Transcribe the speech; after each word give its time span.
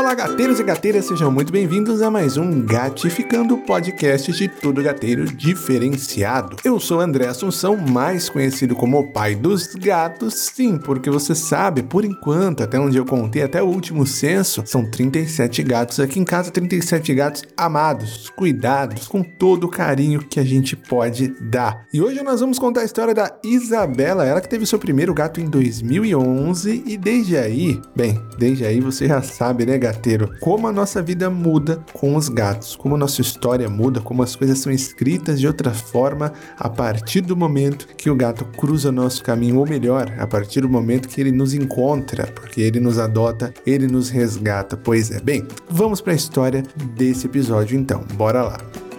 Olá, 0.00 0.14
gateiros 0.14 0.58
e 0.58 0.64
gateiras, 0.64 1.04
sejam 1.04 1.30
muito 1.30 1.52
bem-vindos 1.52 2.00
a 2.00 2.10
mais 2.10 2.38
um 2.38 2.62
Gatificando, 2.64 3.58
podcast 3.58 4.32
de 4.32 4.48
tudo 4.48 4.82
gateiro 4.82 5.26
diferenciado. 5.26 6.56
Eu 6.64 6.80
sou 6.80 7.00
André 7.00 7.26
Assunção, 7.26 7.76
mais 7.76 8.30
conhecido 8.30 8.74
como 8.74 8.98
o 8.98 9.12
pai 9.12 9.34
dos 9.34 9.74
gatos, 9.74 10.50
sim, 10.54 10.78
porque 10.78 11.10
você 11.10 11.34
sabe, 11.34 11.82
por 11.82 12.02
enquanto, 12.02 12.62
até 12.62 12.80
onde 12.80 12.96
eu 12.96 13.04
contei, 13.04 13.42
até 13.42 13.62
o 13.62 13.66
último 13.66 14.06
censo, 14.06 14.62
são 14.64 14.90
37 14.90 15.62
gatos 15.62 16.00
aqui 16.00 16.18
em 16.18 16.24
casa, 16.24 16.50
37 16.50 17.14
gatos 17.14 17.42
amados, 17.54 18.30
cuidados, 18.30 19.06
com 19.06 19.22
todo 19.22 19.64
o 19.64 19.70
carinho 19.70 20.20
que 20.20 20.40
a 20.40 20.44
gente 20.44 20.74
pode 20.74 21.28
dar. 21.42 21.86
E 21.92 22.00
hoje 22.00 22.22
nós 22.22 22.40
vamos 22.40 22.58
contar 22.58 22.80
a 22.80 22.84
história 22.84 23.12
da 23.12 23.38
Isabela, 23.44 24.24
ela 24.24 24.40
que 24.40 24.48
teve 24.48 24.64
seu 24.64 24.78
primeiro 24.78 25.12
gato 25.12 25.42
em 25.42 25.44
2011 25.44 26.84
e 26.86 26.96
desde 26.96 27.36
aí, 27.36 27.78
bem, 27.94 28.18
desde 28.38 28.64
aí 28.64 28.80
você 28.80 29.06
já 29.06 29.20
sabe, 29.20 29.66
né, 29.66 29.89
gateiro, 29.90 30.30
como 30.40 30.68
a 30.68 30.72
nossa 30.72 31.02
vida 31.02 31.28
muda 31.28 31.84
com 31.92 32.14
os 32.14 32.28
gatos, 32.28 32.76
como 32.76 32.94
a 32.94 32.98
nossa 32.98 33.20
história 33.20 33.68
muda, 33.68 34.00
como 34.00 34.22
as 34.22 34.36
coisas 34.36 34.58
são 34.58 34.72
escritas 34.72 35.40
de 35.40 35.46
outra 35.46 35.72
forma 35.72 36.32
a 36.56 36.68
partir 36.68 37.20
do 37.20 37.36
momento 37.36 37.88
que 37.96 38.08
o 38.08 38.14
gato 38.14 38.44
cruza 38.44 38.92
nosso 38.92 39.22
caminho, 39.22 39.58
ou 39.58 39.66
melhor, 39.66 40.12
a 40.18 40.26
partir 40.26 40.60
do 40.60 40.68
momento 40.68 41.08
que 41.08 41.20
ele 41.20 41.32
nos 41.32 41.54
encontra, 41.54 42.26
porque 42.26 42.60
ele 42.60 42.78
nos 42.80 42.98
adota, 42.98 43.52
ele 43.66 43.86
nos 43.86 44.08
resgata. 44.08 44.76
Pois 44.76 45.10
é, 45.10 45.20
bem, 45.20 45.46
vamos 45.68 46.00
para 46.00 46.12
a 46.12 46.16
história 46.16 46.62
desse 46.94 47.26
episódio 47.26 47.78
então. 47.78 48.04
Bora 48.14 48.42
lá. 48.42 48.89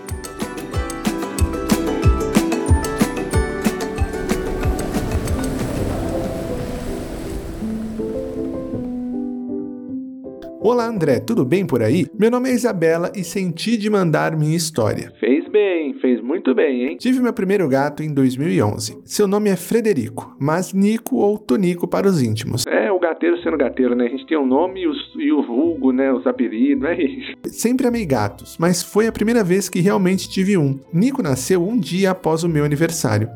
Olá 10.64 10.86
André, 10.86 11.20
tudo 11.20 11.44
bem 11.44 11.66
por 11.66 11.82
aí? 11.82 12.06
Meu 12.14 12.30
nome 12.30 12.48
é 12.48 12.54
Isabela 12.54 13.12
e 13.16 13.24
senti 13.24 13.76
de 13.76 13.90
mandar 13.90 14.38
minha 14.38 14.56
história. 14.56 15.12
Fez 15.20 15.48
bem, 15.48 15.96
fez 15.96 16.22
muito 16.22 16.54
bem, 16.54 16.84
hein? 16.84 16.98
Tive 16.98 17.20
meu 17.20 17.34
primeiro 17.34 17.68
gato 17.68 18.04
em 18.04 18.14
2011. 18.14 19.00
Seu 19.04 19.28
nome 19.28 19.50
é 19.50 19.56
Frederico, 19.56 20.36
mas 20.40 20.72
Nico 20.72 21.16
ou 21.16 21.40
Tonico 21.40 21.88
para 21.88 22.08
os 22.08 22.22
íntimos. 22.22 22.68
É, 22.68 22.92
o 22.92 23.00
gateiro 23.00 23.42
sendo 23.42 23.58
gateiro, 23.58 23.96
né? 23.96 24.06
A 24.06 24.10
gente 24.10 24.28
tem 24.28 24.38
o 24.38 24.46
nome 24.46 24.84
e, 24.84 24.88
os, 24.88 25.00
e 25.16 25.32
o 25.32 25.42
vulgo, 25.42 25.92
né? 25.92 26.14
Os 26.14 26.28
apelidos, 26.28 26.84
é 26.84 27.02
isso. 27.02 27.34
Sempre 27.50 27.88
amei 27.88 28.06
gatos, 28.06 28.56
mas 28.60 28.84
foi 28.84 29.08
a 29.08 29.12
primeira 29.12 29.44
vez 29.44 29.68
que 29.68 29.80
realmente 29.80 30.30
tive 30.30 30.60
um. 30.60 30.80
Nico 30.94 31.24
nasceu 31.24 31.68
um 31.68 31.76
dia 31.76 32.12
após 32.12 32.44
o 32.44 32.50
meu 32.50 32.64
aniversário 32.64 33.28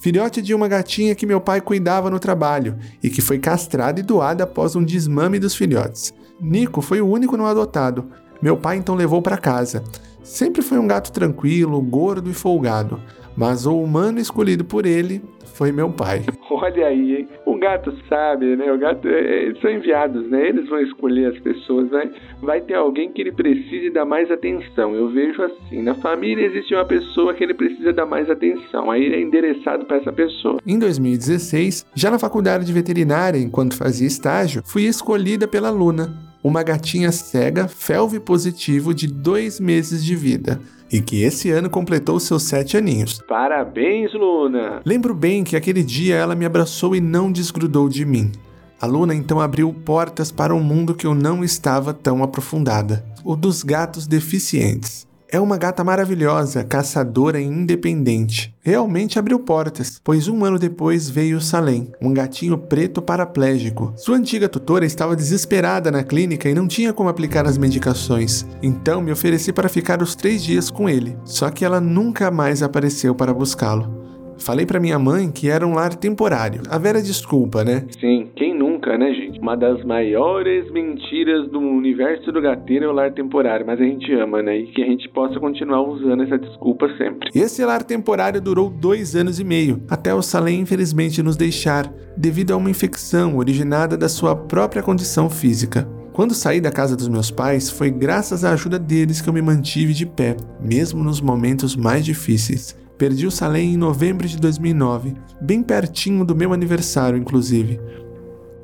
filhote 0.00 0.40
de 0.40 0.54
uma 0.54 0.66
gatinha 0.66 1.14
que 1.14 1.26
meu 1.26 1.42
pai 1.42 1.60
cuidava 1.60 2.08
no 2.08 2.18
trabalho 2.18 2.74
e 3.02 3.10
que 3.10 3.20
foi 3.20 3.38
castrada 3.38 4.00
e 4.00 4.02
doada 4.02 4.44
após 4.44 4.74
um 4.74 4.82
desmame 4.82 5.38
dos 5.38 5.54
filhotes. 5.54 6.14
Nico 6.40 6.80
foi 6.80 7.00
o 7.00 7.08
único 7.08 7.36
não 7.36 7.46
adotado. 7.46 8.06
Meu 8.40 8.56
pai 8.56 8.76
então 8.76 8.94
levou 8.94 9.20
para 9.20 9.36
casa. 9.36 9.84
Sempre 10.22 10.62
foi 10.62 10.78
um 10.78 10.86
gato 10.86 11.12
tranquilo, 11.12 11.80
gordo 11.80 12.30
e 12.30 12.34
folgado, 12.34 13.00
mas 13.36 13.66
o 13.66 13.76
humano 13.80 14.18
escolhido 14.18 14.64
por 14.64 14.86
ele 14.86 15.22
foi 15.60 15.72
meu 15.72 15.90
pai. 15.90 16.24
Olha 16.50 16.86
aí, 16.86 17.16
hein? 17.16 17.28
O 17.44 17.58
gato 17.58 17.92
sabe, 18.08 18.56
né? 18.56 18.72
O 18.72 18.78
gato, 18.78 19.06
é, 19.06 19.44
eles 19.44 19.60
são 19.60 19.70
enviados, 19.70 20.26
né? 20.30 20.48
Eles 20.48 20.68
vão 20.68 20.80
escolher 20.80 21.32
as 21.32 21.38
pessoas, 21.40 21.90
né? 21.90 22.10
Vai 22.40 22.62
ter 22.62 22.74
alguém 22.74 23.12
que 23.12 23.20
ele 23.20 23.32
precise 23.32 23.90
dar 23.90 24.06
mais 24.06 24.30
atenção. 24.30 24.94
Eu 24.94 25.10
vejo 25.10 25.42
assim, 25.42 25.82
na 25.82 25.94
família 25.96 26.46
existe 26.46 26.74
uma 26.74 26.84
pessoa 26.86 27.34
que 27.34 27.44
ele 27.44 27.52
precisa 27.54 27.92
dar 27.92 28.06
mais 28.06 28.30
atenção. 28.30 28.90
Aí 28.90 29.04
ele 29.04 29.16
é 29.16 29.20
endereçado 29.20 29.84
para 29.84 29.98
essa 29.98 30.12
pessoa. 30.12 30.58
Em 30.66 30.78
2016, 30.78 31.86
já 31.94 32.10
na 32.10 32.18
faculdade 32.18 32.64
de 32.64 32.72
veterinária, 32.72 33.38
enquanto 33.38 33.76
fazia 33.76 34.06
estágio, 34.06 34.62
fui 34.64 34.84
escolhida 34.84 35.46
pela 35.46 35.70
Luna, 35.70 36.29
uma 36.42 36.62
gatinha 36.62 37.12
cega 37.12 37.68
felve 37.68 38.18
positivo 38.18 38.94
de 38.94 39.06
dois 39.06 39.60
meses 39.60 40.04
de 40.04 40.14
vida 40.16 40.60
e 40.92 41.00
que 41.00 41.22
esse 41.22 41.50
ano 41.50 41.70
completou 41.70 42.18
seus 42.18 42.42
sete 42.42 42.76
aninhos. 42.76 43.22
Parabéns, 43.28 44.12
Luna! 44.12 44.80
Lembro 44.84 45.14
bem 45.14 45.44
que 45.44 45.56
aquele 45.56 45.84
dia 45.84 46.16
ela 46.16 46.34
me 46.34 46.44
abraçou 46.44 46.96
e 46.96 47.00
não 47.00 47.30
desgrudou 47.30 47.88
de 47.88 48.04
mim. 48.04 48.32
A 48.80 48.86
Luna 48.86 49.14
então 49.14 49.40
abriu 49.40 49.72
portas 49.72 50.32
para 50.32 50.54
um 50.54 50.62
mundo 50.62 50.94
que 50.94 51.06
eu 51.06 51.14
não 51.14 51.44
estava 51.44 51.92
tão 51.92 52.22
aprofundada 52.22 53.04
o 53.24 53.36
dos 53.36 53.62
gatos 53.62 54.06
deficientes. 54.06 55.06
É 55.32 55.38
uma 55.38 55.56
gata 55.56 55.84
maravilhosa, 55.84 56.64
caçadora 56.64 57.40
e 57.40 57.44
independente. 57.44 58.52
Realmente 58.60 59.16
abriu 59.16 59.38
portas, 59.38 60.00
pois 60.02 60.26
um 60.26 60.44
ano 60.44 60.58
depois 60.58 61.08
veio 61.08 61.40
Salem, 61.40 61.92
um 62.02 62.12
gatinho 62.12 62.58
preto 62.58 63.00
paraplégico. 63.00 63.92
Sua 63.96 64.16
antiga 64.16 64.48
tutora 64.48 64.84
estava 64.84 65.14
desesperada 65.14 65.88
na 65.88 66.02
clínica 66.02 66.48
e 66.48 66.54
não 66.54 66.66
tinha 66.66 66.92
como 66.92 67.08
aplicar 67.08 67.46
as 67.46 67.56
medicações. 67.56 68.44
Então 68.60 69.00
me 69.00 69.12
ofereci 69.12 69.52
para 69.52 69.68
ficar 69.68 70.02
os 70.02 70.16
três 70.16 70.42
dias 70.42 70.68
com 70.68 70.88
ele, 70.88 71.16
só 71.24 71.48
que 71.48 71.64
ela 71.64 71.80
nunca 71.80 72.28
mais 72.32 72.60
apareceu 72.60 73.14
para 73.14 73.32
buscá-lo. 73.32 74.00
Falei 74.36 74.66
para 74.66 74.80
minha 74.80 74.98
mãe 74.98 75.30
que 75.30 75.48
era 75.48 75.66
um 75.66 75.74
lar 75.74 75.94
temporário. 75.94 76.62
A 76.68 76.78
vera 76.78 77.00
desculpa, 77.00 77.62
né? 77.62 77.84
Sim, 78.00 78.30
quem 78.34 78.49
né, 78.98 79.12
gente? 79.14 79.40
Uma 79.40 79.56
das 79.56 79.84
maiores 79.84 80.70
mentiras 80.70 81.48
do 81.50 81.58
universo 81.58 82.30
do 82.32 82.40
gateiro 82.40 82.84
é 82.84 82.88
o 82.88 82.92
lar 82.92 83.12
temporário, 83.12 83.66
mas 83.66 83.80
a 83.80 83.84
gente 83.84 84.12
ama, 84.14 84.42
né? 84.42 84.58
E 84.58 84.66
que 84.68 84.82
a 84.82 84.86
gente 84.86 85.08
possa 85.08 85.38
continuar 85.40 85.82
usando 85.82 86.22
essa 86.22 86.38
desculpa 86.38 86.88
sempre. 86.96 87.30
Esse 87.34 87.64
lar 87.64 87.82
temporário 87.82 88.40
durou 88.40 88.70
dois 88.70 89.16
anos 89.16 89.40
e 89.40 89.44
meio, 89.44 89.82
até 89.88 90.14
o 90.14 90.22
Salem 90.22 90.60
infelizmente 90.60 91.22
nos 91.22 91.36
deixar, 91.36 91.92
devido 92.16 92.52
a 92.52 92.56
uma 92.56 92.70
infecção 92.70 93.36
originada 93.36 93.96
da 93.96 94.08
sua 94.08 94.34
própria 94.36 94.82
condição 94.82 95.28
física. 95.28 95.88
Quando 96.12 96.34
saí 96.34 96.60
da 96.60 96.70
casa 96.70 96.96
dos 96.96 97.08
meus 97.08 97.30
pais, 97.30 97.70
foi 97.70 97.90
graças 97.90 98.44
à 98.44 98.52
ajuda 98.52 98.78
deles 98.78 99.20
que 99.20 99.28
eu 99.28 99.32
me 99.32 99.40
mantive 99.40 99.94
de 99.94 100.04
pé, 100.04 100.36
mesmo 100.60 101.02
nos 101.02 101.20
momentos 101.20 101.76
mais 101.76 102.04
difíceis. 102.04 102.76
Perdi 102.98 103.26
o 103.26 103.30
Salem 103.30 103.72
em 103.72 103.76
novembro 103.78 104.28
de 104.28 104.36
2009, 104.36 105.14
bem 105.40 105.62
pertinho 105.62 106.22
do 106.22 106.36
meu 106.36 106.52
aniversário, 106.52 107.18
inclusive. 107.18 107.80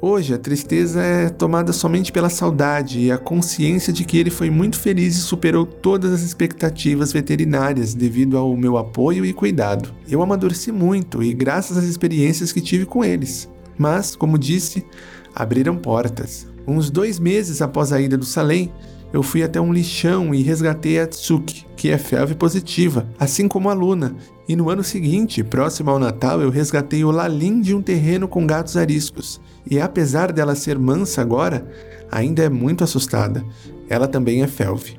Hoje, 0.09 0.34
a 0.34 0.39
tristeza 0.39 1.03
é 1.03 1.28
tomada 1.28 1.72
somente 1.72 2.12
pela 2.12 2.31
saudade 2.31 3.00
e 3.00 3.11
a 3.11 3.19
consciência 3.19 3.93
de 3.93 4.05
que 4.05 4.17
ele 4.17 4.31
foi 4.31 4.49
muito 4.50 4.78
feliz 4.78 5.17
e 5.17 5.21
superou 5.21 5.67
todas 5.67 6.12
as 6.12 6.22
expectativas 6.22 7.12
veterinárias 7.12 7.93
devido 7.93 8.39
ao 8.39 8.56
meu 8.56 8.78
apoio 8.78 9.25
e 9.25 9.33
cuidado. 9.33 9.93
Eu 10.09 10.22
amadureci 10.22 10.71
muito 10.71 11.25
e 11.25 11.34
graças 11.34 11.77
às 11.77 11.87
experiências 11.87 12.53
que 12.53 12.61
tive 12.61 12.87
com 12.87 13.05
eles. 13.05 13.49
Mas, 13.77 14.15
como 14.15 14.39
disse, 14.39 14.87
abriram 15.34 15.77
portas. 15.77 16.47
Uns 16.69 16.89
dois 16.89 17.19
meses 17.19 17.61
após 17.61 17.93
a 17.93 18.00
ida 18.00 18.16
do 18.16 18.25
Salem, 18.25 18.72
eu 19.16 19.22
fui 19.22 19.43
até 19.43 19.59
um 19.59 19.72
lixão 19.72 20.34
e 20.34 20.43
resgatei 20.43 21.00
a 21.00 21.06
Tsuki, 21.06 21.65
que 21.75 21.88
é 21.88 21.97
felve 21.97 22.34
positiva, 22.34 23.09
assim 23.19 23.49
como 23.49 23.71
a 23.71 23.72
Luna. 23.72 24.15
E 24.47 24.54
no 24.54 24.69
ano 24.69 24.84
seguinte, 24.84 25.43
próximo 25.43 25.91
ao 25.91 25.99
Natal, 25.99 26.43
eu 26.43 26.50
resgatei 26.50 27.03
o 27.03 27.10
Lalim 27.10 27.62
de 27.62 27.75
um 27.75 27.81
terreno 27.81 28.28
com 28.28 28.47
gatos 28.47 28.77
ariscos. 28.77 29.41
E 29.71 29.81
apesar 29.81 30.31
dela 30.32 30.54
ser 30.54 30.78
mansa 30.78 31.22
agora, 31.22 31.66
ainda 32.12 32.43
é 32.43 32.50
muito 32.50 32.84
assustada. 32.84 33.43
Ela 33.88 34.06
também 34.06 34.43
é 34.43 34.47
felve. 34.47 34.99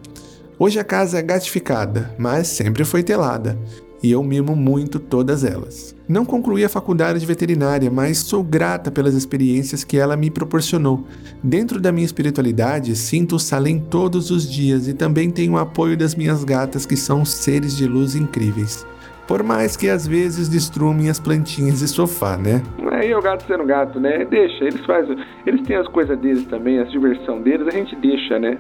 Hoje 0.57 0.79
a 0.79 0.84
casa 0.84 1.19
é 1.19 1.22
gatificada, 1.22 2.11
mas 2.17 2.47
sempre 2.47 2.84
foi 2.84 3.03
telada 3.03 3.55
e 4.01 4.11
eu 4.11 4.23
mimo 4.23 4.55
muito 4.55 4.97
todas 4.97 5.44
elas. 5.44 5.95
Não 6.07 6.23
concluí 6.23 6.63
a 6.63 6.69
faculdade 6.69 7.19
de 7.19 7.25
veterinária, 7.25 7.91
mas 7.91 8.19
sou 8.19 8.41
grata 8.41 8.90
pelas 8.90 9.13
experiências 9.13 9.84
que 9.84 9.97
ela 9.97 10.16
me 10.16 10.31
proporcionou. 10.31 11.06
Dentro 11.44 11.81
da 11.81 11.91
minha 11.91 12.06
espiritualidade, 12.06 12.95
sinto 12.95 13.35
o 13.35 13.40
Salem 13.40 13.78
todos 13.78 14.31
os 14.31 14.50
dias 14.50 14.88
e 14.88 14.94
também 14.94 15.29
tenho 15.29 15.53
o 15.53 15.57
apoio 15.57 15.97
das 15.97 16.16
minhas 16.16 16.46
gatas, 16.46 16.85
que 16.85 16.96
são 16.96 17.25
seres 17.25 17.75
de 17.75 17.85
luz 17.85 18.16
incríveis. 18.16 18.88
Por 19.28 19.43
mais 19.43 19.76
que 19.76 19.90
às 19.90 20.08
vezes 20.08 20.47
destruam 20.47 20.93
minhas 20.93 21.20
plantinhas 21.20 21.79
de 21.79 21.87
sofá, 21.90 22.37
né? 22.37 22.64
Aí 22.93 23.11
é 23.11 23.17
o 23.17 23.22
gato 23.22 23.43
sendo 23.46 23.66
gato, 23.66 23.99
né? 23.99 24.23
Deixa, 24.23 24.64
eles 24.64 24.79
fazem. 24.85 25.17
Eles 25.46 25.61
têm 25.67 25.76
as 25.76 25.87
coisas 25.90 26.17
deles 26.20 26.46
também, 26.46 26.79
a 26.79 26.85
diversão 26.85 27.41
deles, 27.41 27.67
a 27.67 27.72
gente 27.72 27.93
deixa, 27.97 28.40
né? 28.40 28.58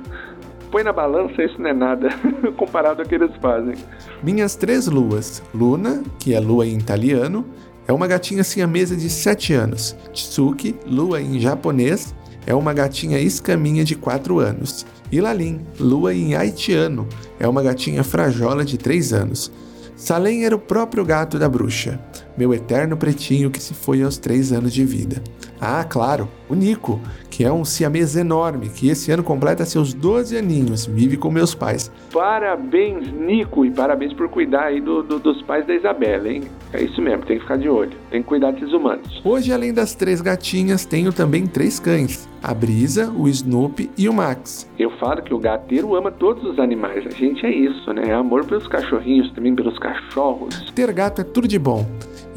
Põe 0.67 0.83
na 0.83 0.93
balança, 0.93 1.43
isso 1.43 1.61
não 1.61 1.69
é 1.69 1.73
nada 1.73 2.09
comparado 2.57 3.01
ao 3.01 3.07
que 3.07 3.15
eles 3.15 3.31
fazem. 3.41 3.75
Minhas 4.21 4.55
três 4.55 4.87
luas. 4.87 5.41
Luna, 5.53 6.03
que 6.19 6.33
é 6.33 6.39
lua 6.39 6.65
em 6.65 6.77
italiano, 6.77 7.45
é 7.87 7.93
uma 7.93 8.07
gatinha 8.07 8.43
siamesa 8.43 8.95
de 8.95 9.09
7 9.09 9.53
anos. 9.53 9.95
Tsuki, 10.13 10.75
lua 10.85 11.21
em 11.21 11.39
japonês, 11.39 12.13
é 12.45 12.53
uma 12.53 12.73
gatinha 12.73 13.19
escaminha 13.19 13.83
de 13.83 13.95
4 13.95 14.39
anos. 14.39 14.85
E 15.11 15.21
Lalin, 15.21 15.61
lua 15.79 16.13
em 16.13 16.35
haitiano, 16.35 17.07
é 17.39 17.47
uma 17.47 17.63
gatinha 17.63 18.03
frajola 18.03 18.65
de 18.65 18.77
3 18.77 19.13
anos. 19.13 19.51
Salem 19.95 20.45
era 20.45 20.55
o 20.55 20.59
próprio 20.59 21.03
gato 21.03 21.39
da 21.39 21.49
bruxa, 21.49 21.99
meu 22.37 22.53
eterno 22.53 22.95
pretinho 22.95 23.49
que 23.49 23.61
se 23.61 23.73
foi 23.73 24.03
aos 24.03 24.17
3 24.17 24.51
anos 24.51 24.71
de 24.71 24.85
vida. 24.85 25.23
Ah, 25.59 25.83
claro, 25.83 26.29
o 26.47 26.53
Nico, 26.53 26.99
que 27.29 27.43
é 27.43 27.51
um 27.51 27.65
siamês 27.65 28.15
enorme, 28.15 28.69
que 28.69 28.89
esse 28.89 29.11
ano 29.11 29.23
completa 29.23 29.65
seus 29.65 29.93
12 29.93 30.37
aninhos, 30.37 30.85
vive 30.85 31.17
com 31.17 31.31
meus 31.31 31.55
pais. 31.55 31.91
Parabéns, 32.13 33.11
Nico, 33.11 33.65
e 33.65 33.71
parabéns 33.71 34.13
por 34.13 34.29
cuidar 34.29 34.65
aí 34.65 34.79
do, 34.79 35.01
do, 35.01 35.19
dos 35.19 35.41
pais 35.41 35.65
da 35.65 35.73
Isabela, 35.73 36.29
hein? 36.29 36.43
É 36.71 36.83
isso 36.83 37.01
mesmo, 37.01 37.25
tem 37.25 37.37
que 37.37 37.43
ficar 37.43 37.57
de 37.57 37.67
olho, 37.67 37.91
tem 38.11 38.21
que 38.21 38.27
cuidar 38.27 38.51
desses 38.51 38.71
humanos. 38.71 39.21
Hoje, 39.23 39.51
além 39.51 39.73
das 39.73 39.95
três 39.95 40.21
gatinhas, 40.21 40.85
tenho 40.85 41.11
também 41.11 41.47
três 41.47 41.79
cães: 41.79 42.29
a 42.43 42.53
Brisa, 42.53 43.11
o 43.11 43.27
Snoopy 43.27 43.89
e 43.97 44.07
o 44.07 44.13
Max. 44.13 44.69
Eu 44.77 44.91
falo 44.97 45.21
que 45.23 45.33
o 45.33 45.39
gateiro 45.39 45.95
ama 45.95 46.11
todos 46.11 46.43
os 46.43 46.59
animais, 46.59 47.05
a 47.07 47.11
gente 47.11 47.45
é 47.45 47.51
isso, 47.51 47.91
né? 47.93 48.03
É 48.07 48.13
amor 48.13 48.45
pelos 48.45 48.67
cachorrinhos, 48.67 49.31
também 49.31 49.55
pelos 49.55 49.77
cachorros. 49.79 50.71
Ter 50.75 50.91
gato 50.91 51.21
é 51.21 51.23
tudo 51.23 51.47
de 51.47 51.57
bom 51.57 51.85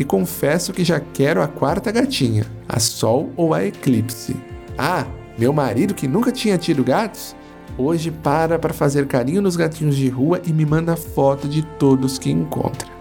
e 0.01 0.05
confesso 0.05 0.73
que 0.73 0.83
já 0.83 0.99
quero 0.99 1.43
a 1.43 1.47
quarta 1.47 1.93
gatinha, 1.93 2.47
a 2.67 2.81
Sol 2.81 3.31
ou 3.37 3.53
a 3.53 3.67
Eclipse. 3.67 4.35
Ah, 4.79 5.05
meu 5.39 5.53
marido 5.53 5.93
que 5.93 6.09
nunca 6.09 6.33
tinha 6.33 6.57
tido 6.57 6.83
gatos, 6.83 7.37
hoje 7.77 8.11
para 8.11 8.59
para 8.59 8.73
fazer 8.73 9.07
carinho 9.07 9.43
nos 9.43 9.57
gatinhos 9.57 9.95
de 9.95 10.09
rua 10.09 10.41
e 10.47 10.55
me 10.55 10.65
manda 10.65 10.97
foto 10.97 11.47
de 11.47 11.61
todos 11.77 12.19
que 12.19 12.31
encontra. 12.31 13.00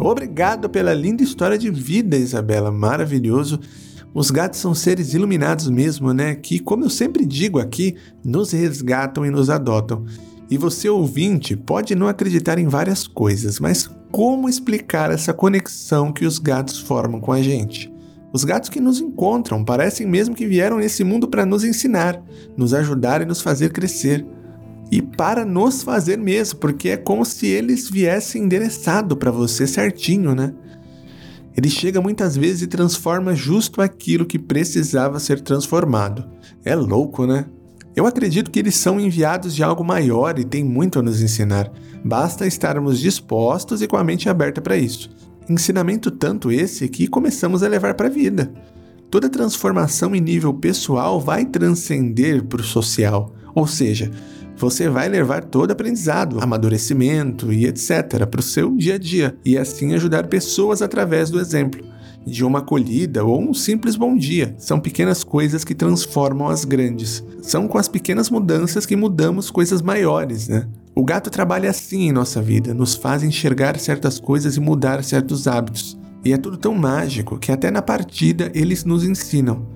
Obrigado 0.00 0.70
pela 0.70 0.94
linda 0.94 1.22
história 1.22 1.58
de 1.58 1.70
vida, 1.70 2.16
Isabela. 2.16 2.72
Maravilhoso. 2.72 3.60
Os 4.14 4.30
gatos 4.30 4.58
são 4.58 4.74
seres 4.74 5.12
iluminados 5.12 5.68
mesmo, 5.68 6.12
né? 6.12 6.34
Que, 6.34 6.58
como 6.58 6.84
eu 6.84 6.90
sempre 6.90 7.24
digo 7.26 7.58
aqui, 7.58 7.96
nos 8.24 8.52
resgatam 8.52 9.26
e 9.26 9.30
nos 9.30 9.50
adotam. 9.50 10.04
E 10.50 10.56
você, 10.56 10.88
ouvinte, 10.88 11.54
pode 11.54 11.94
não 11.94 12.08
acreditar 12.08 12.58
em 12.58 12.66
várias 12.66 13.06
coisas, 13.06 13.60
mas 13.60 13.88
como 14.10 14.48
explicar 14.48 15.12
essa 15.12 15.32
conexão 15.32 16.12
que 16.12 16.24
os 16.24 16.38
gatos 16.38 16.80
formam 16.80 17.20
com 17.20 17.30
a 17.30 17.40
gente? 17.40 17.92
Os 18.32 18.42
gatos 18.42 18.68
que 18.68 18.80
nos 18.80 19.00
encontram 19.00 19.64
parecem 19.64 20.06
mesmo 20.06 20.34
que 20.34 20.46
vieram 20.46 20.78
nesse 20.78 21.04
mundo 21.04 21.28
para 21.28 21.46
nos 21.46 21.62
ensinar, 21.62 22.20
nos 22.56 22.72
ajudar 22.72 23.22
e 23.22 23.26
nos 23.26 23.40
fazer 23.40 23.70
crescer 23.72 24.26
e 24.90 25.00
para 25.00 25.44
nos 25.44 25.82
fazer 25.82 26.18
mesmo, 26.18 26.58
porque 26.58 26.88
é 26.88 26.96
como 26.96 27.24
se 27.24 27.46
eles 27.46 27.88
viessem 27.88 28.42
endereçado 28.42 29.16
para 29.16 29.30
você 29.30 29.66
certinho, 29.66 30.34
né? 30.34 30.52
Ele 31.56 31.68
chega 31.68 32.00
muitas 32.00 32.36
vezes 32.36 32.62
e 32.62 32.66
transforma 32.66 33.34
justo 33.34 33.80
aquilo 33.80 34.26
que 34.26 34.38
precisava 34.38 35.20
ser 35.20 35.40
transformado. 35.40 36.24
É 36.64 36.74
louco, 36.74 37.26
né? 37.26 37.46
Eu 37.94 38.06
acredito 38.06 38.50
que 38.50 38.58
eles 38.58 38.76
são 38.76 39.00
enviados 39.00 39.54
de 39.54 39.62
algo 39.62 39.84
maior 39.84 40.38
e 40.38 40.44
têm 40.44 40.64
muito 40.64 40.98
a 40.98 41.02
nos 41.02 41.20
ensinar. 41.20 41.70
Basta 42.04 42.46
estarmos 42.46 42.98
dispostos 42.98 43.82
e 43.82 43.86
com 43.86 43.96
a 43.96 44.04
mente 44.04 44.28
aberta 44.28 44.60
para 44.60 44.76
isso. 44.76 45.10
Ensinamento 45.48 46.10
tanto 46.10 46.50
esse 46.50 46.88
que 46.88 47.08
começamos 47.08 47.62
a 47.62 47.68
levar 47.68 47.94
para 47.94 48.06
a 48.06 48.10
vida. 48.10 48.52
Toda 49.10 49.28
transformação 49.28 50.14
em 50.14 50.20
nível 50.20 50.54
pessoal 50.54 51.20
vai 51.20 51.44
transcender 51.44 52.44
para 52.44 52.60
o 52.60 52.64
social, 52.64 53.34
ou 53.52 53.66
seja, 53.66 54.10
você 54.60 54.90
vai 54.90 55.08
levar 55.08 55.42
todo 55.42 55.70
aprendizado, 55.70 56.38
amadurecimento 56.38 57.50
e 57.50 57.64
etc. 57.66 58.26
para 58.30 58.40
o 58.40 58.42
seu 58.42 58.76
dia 58.76 58.96
a 58.96 58.98
dia 58.98 59.34
e 59.42 59.56
assim 59.56 59.94
ajudar 59.94 60.26
pessoas 60.26 60.82
através 60.82 61.30
do 61.30 61.40
exemplo. 61.40 61.82
De 62.26 62.44
uma 62.44 62.58
acolhida 62.58 63.24
ou 63.24 63.40
um 63.40 63.54
simples 63.54 63.96
bom 63.96 64.14
dia. 64.14 64.54
São 64.58 64.78
pequenas 64.78 65.24
coisas 65.24 65.64
que 65.64 65.74
transformam 65.74 66.48
as 66.48 66.66
grandes. 66.66 67.24
São 67.40 67.66
com 67.66 67.78
as 67.78 67.88
pequenas 67.88 68.28
mudanças 68.28 68.84
que 68.84 68.94
mudamos 68.94 69.50
coisas 69.50 69.80
maiores, 69.80 70.46
né? 70.46 70.68
O 70.94 71.02
gato 71.02 71.30
trabalha 71.30 71.70
assim 71.70 72.08
em 72.08 72.12
nossa 72.12 72.42
vida, 72.42 72.74
nos 72.74 72.94
faz 72.94 73.22
enxergar 73.22 73.78
certas 73.78 74.20
coisas 74.20 74.58
e 74.58 74.60
mudar 74.60 75.02
certos 75.02 75.48
hábitos. 75.48 75.98
E 76.22 76.34
é 76.34 76.36
tudo 76.36 76.58
tão 76.58 76.74
mágico 76.74 77.38
que 77.38 77.50
até 77.50 77.70
na 77.70 77.80
partida 77.80 78.52
eles 78.54 78.84
nos 78.84 79.02
ensinam. 79.02 79.66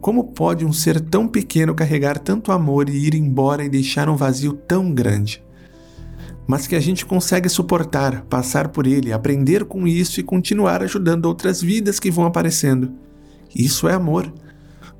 Como 0.00 0.32
pode 0.32 0.64
um 0.64 0.72
ser 0.72 1.00
tão 1.00 1.26
pequeno 1.26 1.74
carregar 1.74 2.18
tanto 2.18 2.52
amor 2.52 2.88
e 2.88 3.06
ir 3.06 3.14
embora 3.14 3.64
e 3.64 3.68
deixar 3.68 4.08
um 4.08 4.14
vazio 4.14 4.52
tão 4.52 4.94
grande? 4.94 5.42
Mas 6.46 6.66
que 6.66 6.76
a 6.76 6.80
gente 6.80 7.04
consegue 7.04 7.48
suportar, 7.48 8.22
passar 8.22 8.68
por 8.68 8.86
ele, 8.86 9.12
aprender 9.12 9.64
com 9.64 9.86
isso 9.86 10.20
e 10.20 10.22
continuar 10.22 10.82
ajudando 10.82 11.26
outras 11.26 11.60
vidas 11.60 11.98
que 11.98 12.10
vão 12.10 12.24
aparecendo. 12.24 12.92
Isso 13.54 13.88
é 13.88 13.92
amor. 13.92 14.32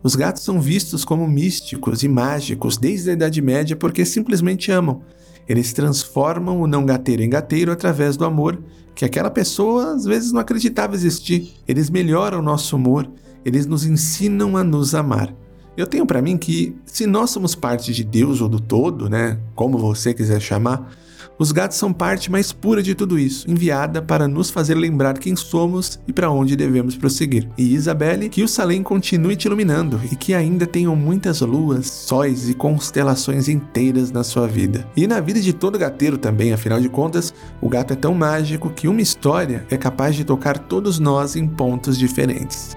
Os 0.03 0.17
gatos 0.17 0.43
são 0.43 0.61
vistos 0.61 1.05
como 1.05 1.27
místicos 1.29 2.03
e 2.03 2.09
mágicos 2.09 2.77
desde 2.77 3.11
a 3.11 3.13
Idade 3.13 3.41
Média 3.41 3.77
porque 3.77 4.05
simplesmente 4.05 4.71
amam. 4.73 5.03
Eles 5.49 5.73
transformam 5.73 6.61
o 6.61 6.67
não 6.67 6.85
gateiro 6.85 7.23
em 7.23 7.31
gateiro 7.31 7.73
através 7.73 8.17
do 8.17 8.25
amor, 8.25 8.63
que 8.95 9.05
aquela 9.05 9.31
pessoa 9.31 9.95
às 9.95 10.05
vezes 10.05 10.33
não 10.33 10.41
acreditava 10.41 10.95
existir. 10.95 11.55
Eles 11.67 11.89
melhoram 11.89 12.41
o 12.41 12.43
nosso 12.43 12.77
humor 12.77 13.11
eles 13.49 13.67
nos 13.67 13.85
ensinam 13.85 14.57
a 14.57 14.63
nos 14.63 14.95
amar. 14.95 15.35
Eu 15.77 15.87
tenho 15.87 16.05
para 16.05 16.21
mim 16.21 16.37
que 16.37 16.77
se 16.85 17.07
nós 17.07 17.31
somos 17.31 17.55
parte 17.55 17.93
de 17.93 18.03
Deus 18.03 18.41
ou 18.41 18.49
do 18.49 18.59
todo, 18.59 19.09
né, 19.09 19.39
como 19.55 19.79
você 19.79 20.13
quiser 20.13 20.41
chamar, 20.41 20.91
os 21.39 21.53
gatos 21.53 21.79
são 21.79 21.93
parte 21.93 22.33
mais 22.33 22.53
pura 22.53 22.83
de 22.83 22.97
tudo 22.97 23.17
isso, 23.17 23.49
enviada 23.49 24.03
para 24.03 24.27
nos 24.27 24.51
fazer 24.51 24.75
lembrar 24.75 25.17
quem 25.19 25.37
somos 25.37 26.01
e 26.09 26.13
para 26.13 26.33
onde 26.33 26.57
devemos 26.57 26.97
prosseguir. 26.97 27.49
E 27.57 27.75
Isabelle, 27.75 28.29
que 28.29 28.43
o 28.43 28.49
Salem 28.49 28.83
continue 28.83 29.37
te 29.37 29.47
iluminando 29.47 30.01
e 30.11 30.17
que 30.17 30.35
ainda 30.35 30.67
tenham 30.67 30.97
muitas 30.97 31.41
luas, 31.43 31.87
sóis 31.87 32.49
e 32.49 32.55
constelações 32.55 33.49
inteiras 33.49 34.11
na 34.11 34.25
sua 34.25 34.49
vida. 34.49 34.85
E 34.97 35.07
na 35.07 35.21
vida 35.21 35.41
de 35.41 35.53
todo 35.53 35.79
gateiro 35.79 36.19
também, 36.19 36.53
afinal 36.53 36.81
de 36.81 36.89
contas, 36.89 37.33
o 37.61 37.69
gato 37.69 37.93
é 37.93 37.97
tão 37.97 38.15
mágico 38.15 38.71
que 38.71 38.89
uma 38.89 39.01
história 39.01 39.65
é 39.71 39.77
capaz 39.77 40.17
de 40.17 40.25
tocar 40.25 40.59
todos 40.59 40.99
nós 40.99 41.37
em 41.37 41.47
pontos 41.47 41.97
diferentes. 41.97 42.77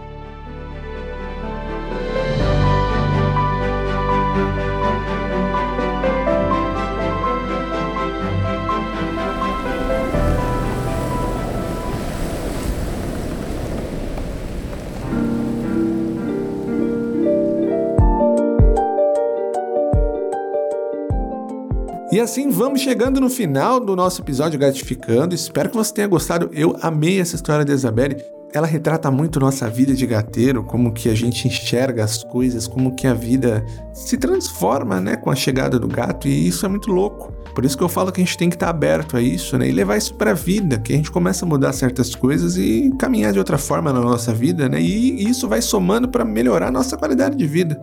E 22.11 22.19
assim 22.19 22.49
vamos 22.49 22.81
chegando 22.81 23.21
no 23.21 23.29
final 23.29 23.79
do 23.79 23.95
nosso 23.95 24.21
episódio 24.21 24.59
gratificando. 24.59 25.33
Espero 25.33 25.69
que 25.69 25.77
você 25.77 25.93
tenha 25.93 26.07
gostado. 26.07 26.49
Eu 26.51 26.75
amei 26.81 27.21
essa 27.21 27.37
história 27.37 27.63
da 27.63 27.73
Isabelle. 27.73 28.17
Ela 28.53 28.67
retrata 28.67 29.09
muito 29.09 29.39
nossa 29.39 29.69
vida 29.69 29.93
de 29.93 30.05
gateiro, 30.05 30.61
como 30.61 30.91
que 30.91 31.07
a 31.07 31.15
gente 31.15 31.47
enxerga 31.47 32.03
as 32.03 32.21
coisas, 32.21 32.67
como 32.67 32.93
que 32.97 33.07
a 33.07 33.13
vida 33.13 33.65
se 33.93 34.17
transforma, 34.17 34.99
né, 34.99 35.15
com 35.15 35.31
a 35.31 35.35
chegada 35.35 35.79
do 35.79 35.87
gato, 35.87 36.27
e 36.27 36.49
isso 36.49 36.65
é 36.65 36.69
muito 36.69 36.91
louco. 36.91 37.31
Por 37.55 37.63
isso 37.63 37.77
que 37.77 37.83
eu 37.83 37.87
falo 37.87 38.11
que 38.11 38.19
a 38.19 38.25
gente 38.25 38.37
tem 38.37 38.49
que 38.49 38.57
estar 38.57 38.67
aberto 38.67 39.15
a 39.15 39.21
isso, 39.21 39.57
né, 39.57 39.69
e 39.69 39.71
levar 39.71 39.95
isso 39.95 40.13
para 40.15 40.31
a 40.31 40.33
vida, 40.33 40.79
que 40.79 40.91
a 40.91 40.97
gente 40.97 41.09
começa 41.09 41.45
a 41.45 41.47
mudar 41.47 41.71
certas 41.71 42.13
coisas 42.13 42.57
e 42.57 42.93
caminhar 42.99 43.31
de 43.31 43.39
outra 43.39 43.57
forma 43.57 43.93
na 43.93 44.01
nossa 44.01 44.33
vida, 44.33 44.67
né? 44.67 44.81
E 44.81 45.29
isso 45.29 45.47
vai 45.47 45.61
somando 45.61 46.09
para 46.09 46.25
melhorar 46.25 46.67
a 46.67 46.71
nossa 46.71 46.97
qualidade 46.97 47.37
de 47.37 47.47
vida. 47.47 47.80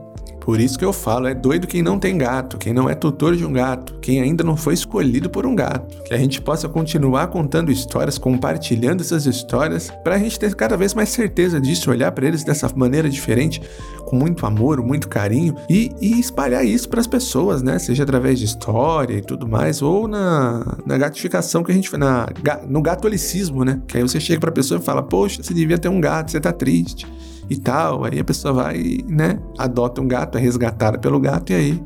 Por 0.48 0.60
isso 0.60 0.78
que 0.78 0.84
eu 0.84 0.94
falo, 0.94 1.26
é 1.26 1.34
doido 1.34 1.66
quem 1.66 1.82
não 1.82 1.98
tem 1.98 2.16
gato, 2.16 2.56
quem 2.56 2.72
não 2.72 2.88
é 2.88 2.94
tutor 2.94 3.36
de 3.36 3.44
um 3.44 3.52
gato, 3.52 3.98
quem 4.00 4.22
ainda 4.22 4.42
não 4.42 4.56
foi 4.56 4.72
escolhido 4.72 5.28
por 5.28 5.44
um 5.44 5.54
gato. 5.54 6.02
Que 6.04 6.14
a 6.14 6.16
gente 6.16 6.40
possa 6.40 6.66
continuar 6.66 7.26
contando 7.26 7.70
histórias, 7.70 8.16
compartilhando 8.16 9.02
essas 9.02 9.26
histórias, 9.26 9.90
para 10.02 10.14
a 10.14 10.18
gente 10.18 10.38
ter 10.38 10.54
cada 10.54 10.74
vez 10.74 10.94
mais 10.94 11.10
certeza 11.10 11.60
disso, 11.60 11.90
olhar 11.90 12.10
para 12.12 12.26
eles 12.26 12.44
dessa 12.44 12.66
maneira 12.74 13.10
diferente, 13.10 13.60
com 14.06 14.16
muito 14.16 14.46
amor, 14.46 14.82
muito 14.82 15.06
carinho 15.06 15.54
e, 15.68 15.92
e 16.00 16.18
espalhar 16.18 16.64
isso 16.64 16.88
para 16.88 17.00
as 17.00 17.06
pessoas, 17.06 17.62
né? 17.62 17.78
Seja 17.78 18.04
através 18.04 18.38
de 18.38 18.46
história 18.46 19.18
e 19.18 19.20
tudo 19.20 19.46
mais, 19.46 19.82
ou 19.82 20.08
na, 20.08 20.78
na 20.86 21.10
que 21.62 21.72
a 21.72 21.74
gente 21.74 21.94
na, 21.98 22.26
no 22.66 22.80
gatolicismo, 22.80 23.66
né? 23.66 23.82
Que 23.86 23.98
aí 23.98 24.02
você 24.02 24.18
chega 24.18 24.40
para 24.40 24.48
a 24.48 24.54
pessoa 24.54 24.80
e 24.80 24.82
fala: 24.82 25.02
Poxa, 25.02 25.42
você 25.42 25.52
devia 25.52 25.76
ter 25.76 25.90
um 25.90 26.00
gato, 26.00 26.30
você 26.30 26.40
tá 26.40 26.54
triste 26.54 27.06
e 27.48 27.56
tal. 27.56 28.04
Aí 28.04 28.18
a 28.18 28.24
pessoa 28.24 28.54
vai, 28.54 28.98
né, 29.08 29.38
adota 29.56 30.00
um 30.00 30.08
gato, 30.08 30.38
é 30.38 30.40
resgatada 30.40 30.98
pelo 30.98 31.20
gato 31.20 31.50
e 31.50 31.54
aí 31.54 31.82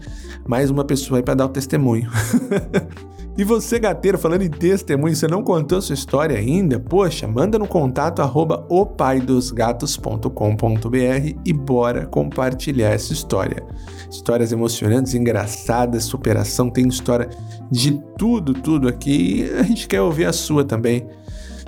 mais 0.46 0.70
uma 0.70 0.84
pessoa 0.84 1.18
aí 1.18 1.22
para 1.22 1.34
dar 1.34 1.46
o 1.46 1.50
testemunho. 1.50 2.10
E 3.36 3.44
você, 3.44 3.78
gateiro, 3.78 4.18
falando 4.18 4.42
em 4.42 4.50
testemunho, 4.50 5.16
você 5.16 5.26
não 5.26 5.42
contou 5.42 5.80
sua 5.80 5.94
história 5.94 6.36
ainda? 6.36 6.78
Poxa, 6.78 7.26
manda 7.26 7.58
no 7.58 7.66
contato 7.66 8.20
arroba 8.20 8.66
opaidosgatos.com.br 8.68 11.38
e 11.42 11.52
bora 11.54 12.04
compartilhar 12.04 12.90
essa 12.90 13.14
história. 13.14 13.64
Histórias 14.10 14.52
emocionantes, 14.52 15.14
engraçadas, 15.14 16.04
superação, 16.04 16.68
tem 16.68 16.86
história 16.86 17.30
de 17.70 17.98
tudo, 18.18 18.52
tudo 18.52 18.86
aqui. 18.86 19.50
A 19.58 19.62
gente 19.62 19.88
quer 19.88 20.02
ouvir 20.02 20.26
a 20.26 20.32
sua 20.32 20.62
também. 20.62 21.08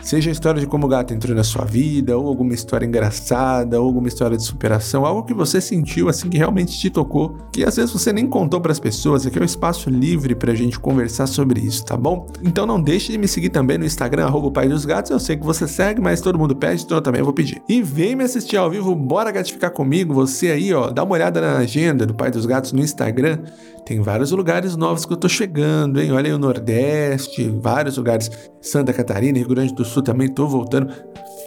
Seja 0.05 0.31
a 0.31 0.33
história 0.33 0.61
de 0.61 0.67
como 0.67 0.85
o 0.85 0.89
gato 0.89 1.15
entrou 1.15 1.35
na 1.35 1.43
sua 1.43 1.65
vida, 1.65 2.17
ou 2.17 2.29
alguma 2.29 2.53
história 2.53 2.85
engraçada, 2.85 3.81
ou 3.81 3.87
alguma 3.87 4.07
história 4.07 4.37
de 4.37 4.45
superação, 4.45 5.07
algo 5.07 5.23
que 5.25 5.33
você 5.33 5.63
sentiu 5.63 6.11
assim 6.11 6.29
que 6.29 6.37
realmente 6.37 6.79
te 6.79 6.91
tocou, 6.91 7.39
que 7.51 7.65
às 7.65 7.77
vezes 7.77 7.91
você 7.91 8.13
nem 8.13 8.27
contou 8.27 8.61
para 8.61 8.71
as 8.71 8.79
pessoas. 8.79 9.27
Aqui 9.27 9.39
é 9.39 9.41
um 9.43 9.47
espaço 9.47 9.89
livre 9.89 10.35
para 10.35 10.53
a 10.53 10.55
gente 10.55 10.79
conversar 10.79 11.27
sobre 11.27 11.59
isso, 11.61 11.87
tá 11.87 11.97
bom? 11.97 12.27
Então 12.43 12.67
não 12.67 12.81
deixe 12.81 13.13
de 13.13 13.19
me 13.19 13.27
seguir 13.27 13.49
também 13.49 13.79
no 13.79 13.87
Instagram, 13.87 14.27
arroba 14.27 14.51
Pai 14.51 14.69
dos 14.69 14.85
Gatos. 14.85 15.11
Eu 15.11 15.19
sei 15.19 15.39
que 15.39 15.45
você 15.45 15.67
segue, 15.67 16.03
mas 16.03 16.21
todo 16.21 16.39
mundo 16.39 16.55
pede, 16.55 16.85
então 16.85 16.99
eu 16.99 17.03
também 17.03 17.23
vou 17.23 17.33
pedir. 17.33 17.63
E 17.67 17.83
vem 17.83 18.15
me 18.15 18.25
assistir 18.25 18.59
ao 18.59 18.71
vivo, 18.71 18.95
bora 18.95 19.31
gatificar 19.31 19.71
comigo. 19.71 20.13
Você 20.13 20.49
aí, 20.49 20.75
ó, 20.75 20.91
dá 20.91 21.03
uma 21.03 21.15
olhada 21.15 21.41
na 21.41 21.57
agenda 21.57 22.05
do 22.05 22.13
Pai 22.13 22.31
dos 22.31 22.45
Gatos 22.45 22.73
no 22.73 22.81
Instagram. 22.81 23.39
Tem 23.87 24.01
vários 24.01 24.31
lugares 24.31 24.77
novos 24.77 25.05
que 25.05 25.13
eu 25.13 25.17
tô 25.17 25.29
chegando, 25.29 26.01
hein? 26.01 26.13
Olha 26.13 26.29
aí 26.29 26.33
o 26.33 26.39
Nordeste, 26.39 27.49
vários 27.49 27.97
lugares. 27.97 28.31
Santa 28.65 28.93
Catarina, 28.93 29.39
Rio 29.39 29.49
Grande 29.49 29.75
do 29.75 29.85
Sul 29.85 30.03
também 30.03 30.29
tô 30.29 30.49
voltando. 30.49 30.93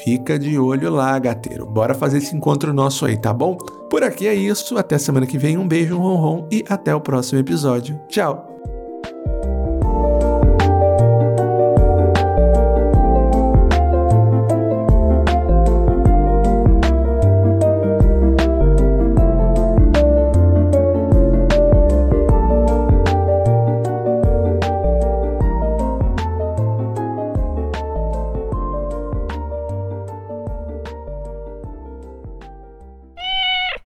Fica 0.03 0.37
de 0.37 0.57
olho 0.57 0.91
lá, 0.91 1.17
gateiro. 1.19 1.65
Bora 1.65 1.93
fazer 1.93 2.19
esse 2.19 2.35
encontro 2.35 2.73
nosso 2.73 3.05
aí, 3.05 3.17
tá 3.17 3.33
bom? 3.33 3.57
Por 3.89 4.03
aqui 4.03 4.27
é 4.27 4.33
isso. 4.33 4.77
Até 4.77 4.97
semana 4.97 5.25
que 5.25 5.37
vem. 5.37 5.57
Um 5.57 5.67
beijo, 5.67 5.95
um 5.95 5.99
ronron 5.99 6.47
e 6.51 6.63
até 6.69 6.93
o 6.93 7.01
próximo 7.01 7.39
episódio. 7.39 7.99
Tchau! 8.07 8.46